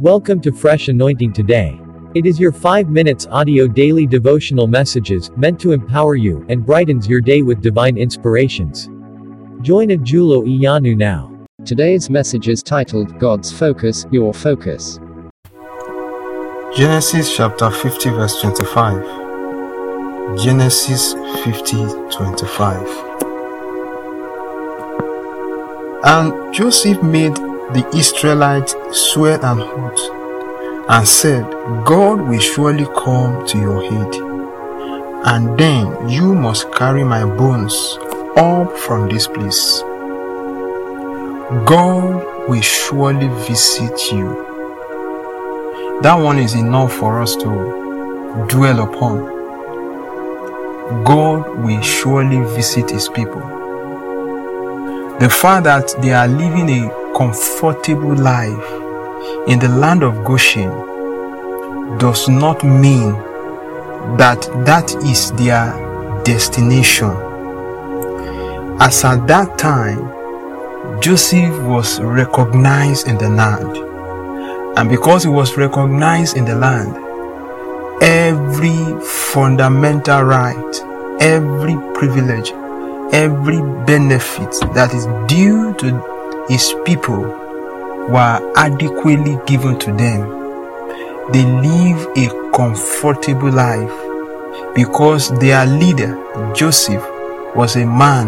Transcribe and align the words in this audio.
Welcome 0.00 0.40
to 0.40 0.50
Fresh 0.50 0.88
Anointing 0.88 1.34
Today. 1.34 1.78
It 2.14 2.24
is 2.24 2.40
your 2.40 2.52
5 2.52 2.88
minutes 2.88 3.26
audio 3.26 3.68
daily 3.68 4.06
devotional 4.06 4.66
messages 4.66 5.30
meant 5.36 5.60
to 5.60 5.72
empower 5.72 6.14
you 6.14 6.46
and 6.48 6.64
brightens 6.64 7.06
your 7.06 7.20
day 7.20 7.42
with 7.42 7.60
divine 7.60 7.98
inspirations. 7.98 8.86
Join 9.60 9.88
Ajulo 9.88 10.46
Iyanu 10.48 10.96
now. 10.96 11.30
Today's 11.66 12.08
message 12.08 12.48
is 12.48 12.62
titled 12.62 13.18
God's 13.18 13.52
Focus, 13.52 14.06
Your 14.10 14.32
Focus. 14.32 14.98
Genesis 16.74 17.36
chapter 17.36 17.70
50, 17.70 18.08
verse 18.08 18.40
25. 18.40 19.04
Genesis 20.42 21.12
50, 21.44 21.76
25. 22.10 22.88
And 26.04 26.54
Joseph 26.54 27.02
made 27.02 27.49
the 27.72 27.88
Israelites 27.94 28.74
swear 28.90 29.38
an 29.44 29.60
oath 29.60 30.00
and 30.88 31.06
said, 31.06 31.44
God 31.84 32.20
will 32.20 32.40
surely 32.40 32.84
come 32.84 33.46
to 33.46 33.58
your 33.58 33.84
aid, 33.84 34.14
and 35.24 35.56
then 35.56 36.08
you 36.08 36.34
must 36.34 36.72
carry 36.72 37.04
my 37.04 37.24
bones 37.24 37.96
up 38.36 38.76
from 38.78 39.08
this 39.08 39.28
place. 39.28 39.82
God 41.64 42.48
will 42.48 42.60
surely 42.60 43.28
visit 43.46 44.12
you. 44.12 46.00
That 46.02 46.14
one 46.14 46.38
is 46.38 46.54
enough 46.54 46.92
for 46.92 47.20
us 47.22 47.36
to 47.36 48.46
dwell 48.48 48.80
upon. 48.82 49.38
God 51.04 51.58
will 51.64 51.82
surely 51.82 52.38
visit 52.56 52.90
his 52.90 53.08
people. 53.08 53.42
The 55.20 55.28
fact 55.30 55.64
that 55.64 55.94
they 56.00 56.12
are 56.12 56.26
living 56.26 56.68
a 56.70 56.99
comfortable 57.16 58.14
life 58.14 58.70
in 59.48 59.58
the 59.58 59.68
land 59.68 60.02
of 60.02 60.24
Goshen 60.24 60.70
does 61.98 62.28
not 62.28 62.64
mean 62.64 63.12
that 64.16 64.48
that 64.64 64.94
is 65.04 65.32
their 65.32 65.72
destination. 66.24 67.10
As 68.80 69.04
at 69.04 69.26
that 69.26 69.58
time, 69.58 71.00
Joseph 71.00 71.62
was 71.64 72.00
recognized 72.00 73.08
in 73.08 73.18
the 73.18 73.28
land. 73.28 73.76
And 74.78 74.88
because 74.88 75.24
he 75.24 75.28
was 75.28 75.56
recognized 75.56 76.36
in 76.36 76.44
the 76.44 76.54
land, 76.54 76.96
every 78.02 79.00
fundamental 79.02 80.22
right, 80.22 80.80
every 81.20 81.74
privilege, 81.94 82.52
every 83.12 83.60
benefit 83.84 84.52
that 84.74 84.94
is 84.94 85.06
due 85.28 85.74
to 85.74 86.19
his 86.50 86.74
people 86.84 87.20
were 88.10 88.52
adequately 88.56 89.38
given 89.46 89.78
to 89.78 89.92
them. 89.92 90.20
They 91.32 91.44
live 91.44 92.08
a 92.16 92.50
comfortable 92.50 93.52
life 93.52 94.74
because 94.74 95.30
their 95.38 95.64
leader, 95.64 96.18
Joseph, 96.52 97.06
was 97.54 97.76
a 97.76 97.86
man, 97.86 98.26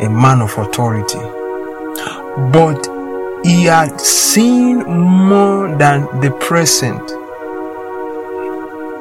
a 0.00 0.10
man 0.10 0.40
of 0.40 0.58
authority. 0.58 1.20
But 2.50 2.84
he 3.44 3.64
had 3.66 4.00
seen 4.00 4.78
more 4.82 5.68
than 5.76 6.02
the 6.20 6.32
present. 6.40 7.00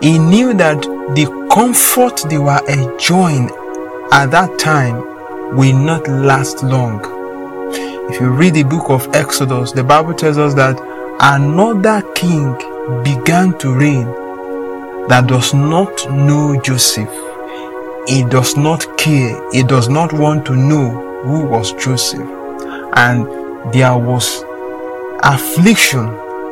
He 0.03 0.19
knew 0.19 0.53
that 0.53 0.81
the 1.15 1.47
comfort 1.51 2.29
they 2.29 2.37
were 2.37 2.61
enjoying 2.69 3.49
at 4.11 4.27
that 4.27 4.59
time 4.59 4.97
will 5.57 5.75
not 5.75 6.07
last 6.07 6.61
long. 6.61 7.18
If 8.09 8.19
you 8.19 8.29
read 8.29 8.55
the 8.55 8.63
book 8.63 8.89
of 8.89 9.07
Exodus, 9.13 9.71
the 9.71 9.83
Bible 9.83 10.15
tells 10.15 10.39
us 10.39 10.55
that 10.55 10.79
another 11.19 12.01
king 12.15 12.53
began 13.03 13.55
to 13.59 13.71
reign 13.71 14.05
that 15.09 15.27
does 15.27 15.53
not 15.53 16.09
know 16.11 16.59
Joseph. 16.61 17.09
He 18.07 18.23
does 18.23 18.57
not 18.57 18.97
care. 18.97 19.39
He 19.51 19.61
does 19.61 19.89
not 19.89 20.11
want 20.11 20.43
to 20.47 20.55
know 20.55 21.21
who 21.21 21.45
was 21.45 21.71
Joseph. 21.73 22.27
And 22.95 23.27
there 23.71 23.95
was 23.95 24.43
affliction 25.21 26.07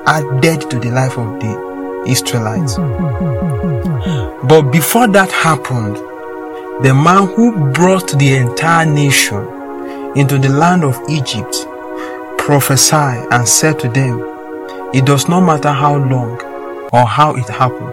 added 0.06 0.70
to 0.70 0.78
the 0.78 0.92
life 0.92 1.18
of 1.18 1.40
the 1.40 2.04
Israelites. 2.08 2.76
But 4.48 4.72
before 4.72 5.08
that 5.08 5.32
happened, 5.32 5.96
the 6.86 6.94
man 6.94 7.28
who 7.34 7.72
brought 7.72 8.12
the 8.20 8.36
entire 8.36 8.86
nation 8.86 9.57
into 10.18 10.40
the 10.40 10.50
land 10.50 10.84
of 10.84 11.00
Egypt 11.10 11.56
prophesy 12.40 12.96
and 13.32 13.48
said 13.48 13.80
to 13.80 13.88
them, 13.90 14.20
It 14.94 15.06
does 15.06 15.28
not 15.28 15.42
matter 15.42 15.72
how 15.72 15.98
long 15.98 16.42
or 16.94 17.06
how 17.06 17.36
it 17.36 17.48
happened, 17.50 17.92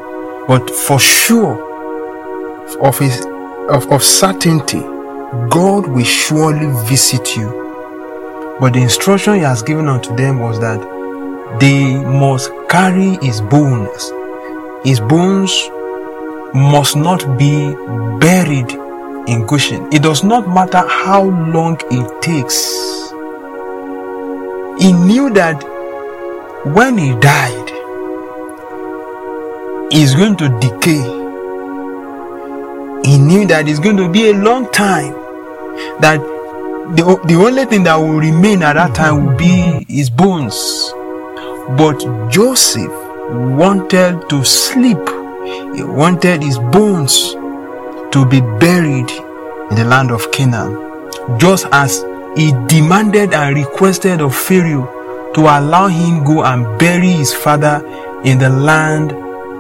but 0.49 0.71
for 0.71 0.99
sure, 0.99 1.73
of, 2.81 2.99
his, 2.99 3.25
of, 3.69 3.91
of 3.93 4.03
certainty, 4.03 4.81
God 5.51 5.87
will 5.87 6.05
surely 6.05 6.67
visit 6.89 7.37
you. 7.37 8.56
But 8.61 8.73
the 8.73 8.83
instruction 8.83 9.35
he 9.35 9.41
has 9.41 9.62
given 9.62 9.89
unto 9.89 10.15
them 10.17 10.39
was 10.39 10.61
that 10.61 10.81
they 11.61 11.97
must 11.97 12.51
carry 12.69 13.19
his 13.21 13.41
bones. 13.41 14.12
His 14.85 15.01
bones 15.01 15.53
must 16.55 16.97
not 16.97 17.37
be 17.37 17.75
buried 18.19 18.73
in 19.27 19.47
Goshen. 19.47 19.93
It 19.93 20.03
does 20.03 20.23
not 20.23 20.49
matter 20.49 20.87
how 20.89 21.23
long 21.23 21.79
it 21.91 22.23
takes. 22.23 22.61
He 24.83 24.93
knew 24.93 25.31
that 25.35 25.62
when 26.67 26.99
he 26.99 27.15
died, 27.21 27.71
he's 29.93 30.15
going 30.15 30.37
to 30.37 30.49
decay. 30.61 31.03
He 33.09 33.19
knew 33.19 33.47
that 33.47 33.69
it's 33.69 33.79
going 33.79 33.99
to 33.99 34.09
be 34.09 34.31
a 34.31 34.35
long 34.35 34.71
time. 34.73 35.12
That 36.01 36.19
the, 36.97 37.21
the 37.27 37.35
only 37.35 37.65
thing 37.67 37.85
that 37.85 37.97
will 37.97 38.19
remain 38.19 38.62
at 38.62 38.75
that 38.75 38.95
time 38.95 39.27
will 39.27 39.37
be 39.37 39.85
his 39.89 40.11
bones. 40.11 40.93
But 41.77 41.99
Joseph 42.31 42.93
wanted 43.31 44.29
to 44.29 44.45
sleep. 44.45 44.99
He 45.75 45.83
wanted 45.83 46.43
his 46.43 46.59
bones 46.59 47.35
to 48.15 48.25
be 48.25 48.41
buried 48.41 49.11
in 49.71 49.77
the 49.77 49.85
land 49.85 50.13
of 50.13 50.31
Canaan. 50.31 51.11
Just 51.37 51.67
as 51.73 52.05
he 52.37 52.53
demanded 52.69 53.35
and 53.35 53.57
requested 53.57 54.21
of 54.21 54.37
Pharaoh 54.37 55.33
to 55.35 55.41
allow 55.41 55.89
him 55.89 56.23
go 56.23 56.45
and 56.45 56.79
bury 56.79 57.09
his 57.11 57.35
father 57.35 57.83
in 58.25 58.39
the 58.39 58.49
land 58.51 59.13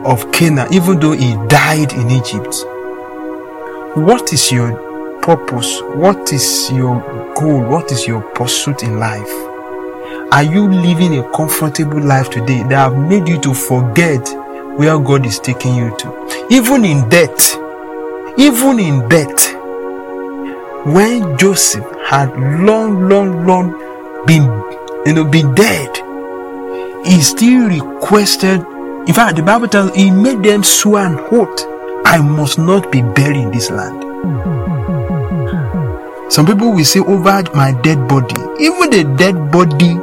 of 0.06 0.30
Canaan, 0.30 0.72
even 0.72 1.00
though 1.00 1.12
he 1.12 1.34
died 1.48 1.92
in 1.94 2.12
Egypt. 2.12 2.54
What 3.96 4.32
is 4.32 4.52
your 4.52 5.18
purpose? 5.20 5.80
What 5.96 6.32
is 6.32 6.70
your 6.70 7.00
goal? 7.34 7.60
What 7.60 7.90
is 7.90 8.06
your 8.06 8.20
pursuit 8.20 8.84
in 8.84 9.00
life? 9.00 9.32
Are 10.30 10.44
you 10.44 10.68
living 10.68 11.18
a 11.18 11.28
comfortable 11.32 12.00
life 12.00 12.30
today 12.30 12.62
that 12.64 12.92
have 12.92 12.96
made 12.96 13.26
you 13.26 13.40
to 13.40 13.52
forget 13.52 14.28
where 14.78 14.96
God 15.00 15.26
is 15.26 15.40
taking 15.40 15.74
you 15.74 15.96
to? 15.98 16.46
Even 16.50 16.84
in 16.84 17.08
death, 17.08 17.63
even 18.36 18.78
in 18.78 19.08
death, 19.08 19.54
when 20.86 21.38
Joseph 21.38 21.84
had 22.06 22.30
long, 22.60 23.08
long, 23.08 23.46
long 23.46 23.72
been, 24.26 24.44
you 25.06 25.14
know, 25.14 25.24
been 25.24 25.54
dead, 25.54 25.88
he 27.06 27.20
still 27.20 27.68
requested. 27.68 28.64
In 29.06 29.14
fact, 29.14 29.36
the 29.36 29.42
Bible 29.42 29.68
tells 29.68 29.94
he 29.94 30.10
made 30.10 30.42
them 30.42 30.62
swear 30.62 31.06
an 31.06 31.18
oath: 31.30 31.66
"I 32.04 32.20
must 32.20 32.58
not 32.58 32.90
be 32.90 33.02
buried 33.02 33.36
in 33.36 33.50
this 33.50 33.70
land." 33.70 34.02
Some 36.32 36.46
people 36.46 36.72
will 36.72 36.84
say, 36.84 37.00
"Over 37.00 37.44
my 37.54 37.72
dead 37.82 38.08
body." 38.08 38.34
Even 38.58 38.90
the 38.90 39.04
dead 39.16 39.50
body 39.52 39.98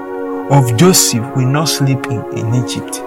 of 0.50 0.76
Joseph 0.78 1.26
will 1.36 1.48
not 1.48 1.70
sleep 1.70 2.06
in, 2.08 2.22
in 2.38 2.54
Egypt. 2.56 3.02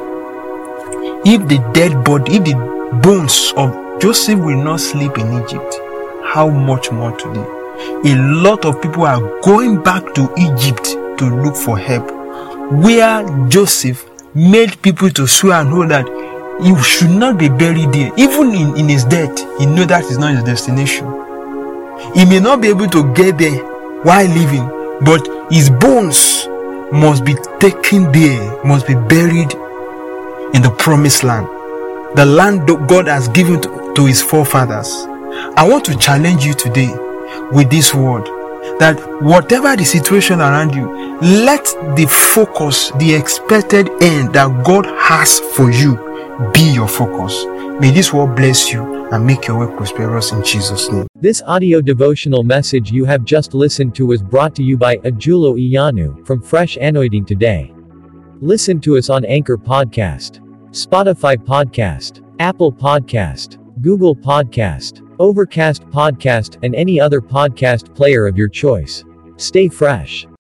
If 1.24 1.48
the 1.48 1.58
dead 1.72 2.04
body, 2.04 2.36
if 2.36 2.44
the 2.44 2.54
bones 3.02 3.52
of 3.56 3.83
Joseph 4.04 4.38
will 4.38 4.62
not 4.62 4.80
sleep 4.80 5.16
in 5.16 5.32
Egypt, 5.42 5.80
how 6.26 6.46
much 6.46 6.92
more 6.92 7.16
today? 7.16 7.46
A 8.04 8.14
lot 8.16 8.66
of 8.66 8.82
people 8.82 9.04
are 9.04 9.40
going 9.40 9.82
back 9.82 10.12
to 10.12 10.30
Egypt 10.36 10.84
to 11.16 11.24
look 11.42 11.56
for 11.56 11.78
help, 11.78 12.10
where 12.70 13.24
Joseph 13.48 14.04
made 14.34 14.82
people 14.82 15.08
to 15.08 15.26
swear 15.26 15.62
and 15.62 15.70
know 15.70 15.86
that 15.86 16.04
he 16.62 16.82
should 16.82 17.12
not 17.12 17.38
be 17.38 17.48
buried 17.48 17.94
there. 17.94 18.12
Even 18.18 18.52
in, 18.52 18.76
in 18.76 18.90
his 18.90 19.04
death, 19.04 19.38
he 19.58 19.64
knew 19.64 19.86
that 19.86 20.04
is 20.04 20.18
not 20.18 20.34
his 20.34 20.44
destination. 20.44 21.06
He 22.12 22.26
may 22.26 22.40
not 22.40 22.60
be 22.60 22.68
able 22.68 22.88
to 22.88 23.10
get 23.14 23.38
there 23.38 23.56
while 24.02 24.28
living, 24.28 24.68
but 25.00 25.26
his 25.50 25.70
bones 25.70 26.46
must 26.92 27.24
be 27.24 27.36
taken 27.58 28.12
there, 28.12 28.64
must 28.66 28.86
be 28.86 28.96
buried 28.96 29.54
in 30.52 30.60
the 30.60 30.74
promised 30.78 31.24
land, 31.24 31.46
the 32.18 32.26
land 32.26 32.68
God 32.86 33.06
has 33.06 33.28
given 33.28 33.62
to, 33.62 33.83
to 33.94 34.06
his 34.06 34.22
forefathers. 34.22 34.92
I 35.56 35.66
want 35.68 35.84
to 35.86 35.96
challenge 35.96 36.44
you 36.44 36.54
today 36.54 36.92
with 37.52 37.70
this 37.70 37.94
word 37.94 38.24
that 38.78 38.98
whatever 39.22 39.76
the 39.76 39.84
situation 39.84 40.40
around 40.40 40.74
you, 40.74 40.90
let 41.20 41.64
the 41.96 42.06
focus, 42.34 42.90
the 42.98 43.14
expected 43.14 43.88
end 44.02 44.34
that 44.34 44.64
God 44.64 44.86
has 44.86 45.40
for 45.54 45.70
you 45.70 45.96
be 46.52 46.72
your 46.72 46.88
focus. 46.88 47.44
May 47.80 47.90
this 47.90 48.12
word 48.12 48.34
bless 48.36 48.72
you 48.72 49.04
and 49.10 49.26
make 49.26 49.46
your 49.46 49.66
way 49.66 49.76
prosperous 49.76 50.32
in 50.32 50.42
Jesus' 50.44 50.90
name. 50.90 51.06
This 51.16 51.42
audio 51.46 51.80
devotional 51.80 52.42
message 52.42 52.90
you 52.90 53.04
have 53.04 53.24
just 53.24 53.54
listened 53.54 53.94
to 53.96 54.06
was 54.06 54.22
brought 54.22 54.54
to 54.56 54.62
you 54.62 54.76
by 54.76 54.96
Ajulo 54.98 55.56
Iyanu 55.58 56.26
from 56.26 56.40
Fresh 56.40 56.76
Anointing 56.76 57.24
Today. 57.24 57.72
Listen 58.40 58.80
to 58.80 58.96
us 58.96 59.10
on 59.10 59.24
Anchor 59.24 59.56
Podcast, 59.56 60.40
Spotify 60.70 61.36
Podcast, 61.36 62.24
Apple 62.40 62.72
Podcast, 62.72 63.58
Google 63.80 64.14
Podcast, 64.14 65.00
Overcast 65.18 65.82
Podcast, 65.90 66.58
and 66.62 66.74
any 66.74 67.00
other 67.00 67.20
podcast 67.20 67.94
player 67.94 68.26
of 68.26 68.36
your 68.36 68.48
choice. 68.48 69.04
Stay 69.36 69.68
fresh. 69.68 70.26